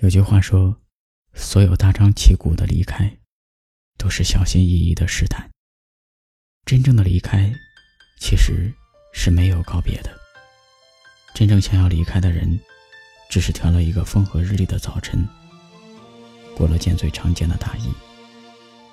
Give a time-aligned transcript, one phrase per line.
[0.00, 0.76] 有句话说，
[1.34, 3.18] 所有大张旗鼓的离开，
[3.96, 5.48] 都是小心翼翼的试探。
[6.66, 7.52] 真正的离开，
[8.18, 8.72] 其实
[9.12, 10.10] 是没有告别的。
[11.32, 12.58] 真正想要离开的人，
[13.30, 15.26] 只是挑了一个风和日丽的早晨，
[16.56, 17.88] 裹了件最常见的大衣，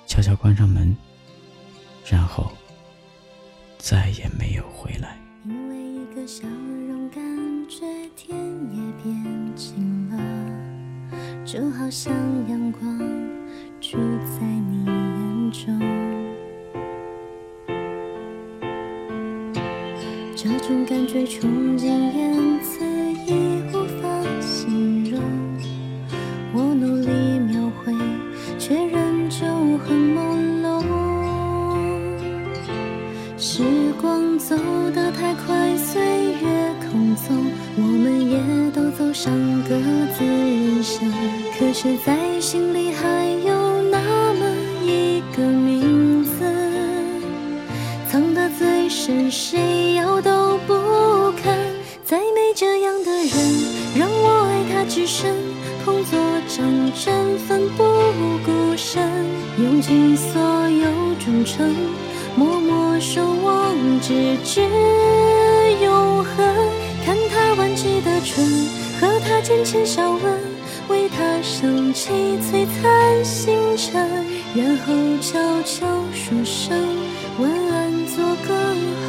[0.06, 0.96] 悄悄关上门，
[2.08, 2.50] 然后
[3.76, 5.18] 再也没有回来。
[5.44, 7.51] 因为一个笑容，感觉
[11.52, 12.10] 就好像
[12.48, 12.98] 阳光
[13.78, 15.78] 住在你眼中。
[20.34, 22.82] 这种感觉冲进言辞
[23.26, 24.08] 已无法
[24.40, 25.20] 形容，
[26.54, 27.92] 我努力描绘，
[28.58, 29.44] 却仍旧
[29.84, 30.82] 很朦胧。
[33.36, 33.62] 时
[34.00, 34.56] 光走
[34.94, 35.21] 得太
[41.82, 43.98] 是，在心里还有那
[44.34, 44.46] 么
[44.84, 46.30] 一个名字，
[48.08, 51.52] 藏得最深，谁要都不肯。
[52.04, 53.34] 再没这样的人，
[53.98, 55.34] 让我爱他至深，
[55.84, 57.82] 捧作掌针，奋不
[58.44, 59.02] 顾身，
[59.58, 60.86] 用尽所有
[61.18, 61.74] 忠诚。
[62.36, 64.60] 默默守望，直至
[65.82, 66.46] 永恒。
[67.04, 68.46] 看他弯起的唇，
[69.00, 70.41] 和他浅浅笑问，
[71.92, 73.92] 起璀璨星辰，
[74.54, 76.74] 然后悄悄说声
[77.38, 78.48] 晚安，做个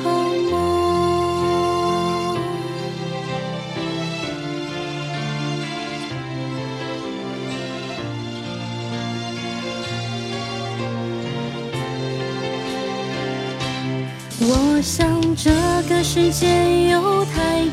[0.03, 0.09] 好
[0.51, 0.53] 梦。
[14.45, 15.49] 我想这
[15.87, 17.63] 个世界有太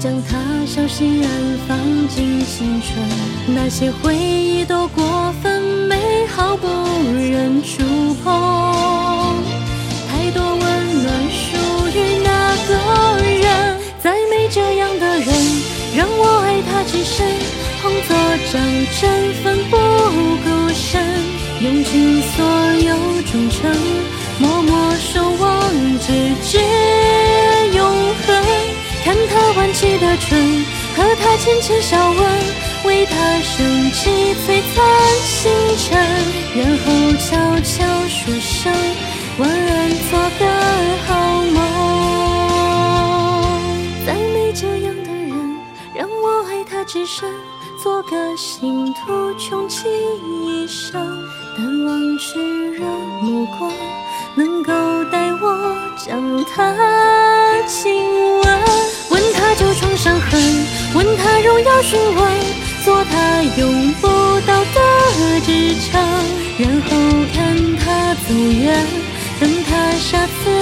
[0.00, 1.30] 将它小心安
[1.68, 1.76] 放
[2.08, 3.54] 进青春。
[3.54, 7.84] 那些回忆都过分美好，不忍触
[8.24, 9.36] 碰。
[10.08, 10.58] 太多温
[11.02, 11.54] 暖属
[11.94, 12.72] 于那个
[13.22, 15.28] 人，再没这样的人，
[15.94, 17.26] 让我爱他至深，
[17.82, 18.16] 捧作
[18.50, 18.58] 掌
[18.98, 21.04] 针，奋不顾身，
[21.60, 22.42] 用尽所
[22.88, 22.96] 有
[23.30, 23.70] 忠诚。
[24.38, 26.06] 默默守望，直
[30.10, 30.64] 的唇，
[30.96, 32.18] 和他浅浅笑问，
[32.84, 34.84] 为他升起璀璨
[35.22, 35.96] 星辰，
[36.56, 36.82] 然后
[37.18, 37.28] 悄
[37.60, 38.72] 悄说声
[39.38, 40.44] 晚安，做个
[41.06, 41.12] 好
[41.52, 41.56] 梦。
[44.04, 45.32] 再没这样的人，
[45.94, 47.32] 让我爱他至深，
[47.80, 49.86] 做个信徒穷其
[50.24, 51.00] 一生，
[51.56, 52.36] 但望炽
[52.72, 52.84] 热
[53.22, 53.72] 目光。
[54.36, 54.72] 能够
[55.10, 56.74] 带我将他
[57.66, 58.19] 亲
[61.64, 62.32] 要询问，
[62.84, 64.06] 做他永不
[64.46, 66.00] 到的支撑，
[66.58, 66.88] 然后
[67.34, 68.86] 看他走远，
[69.40, 70.59] 等他下次。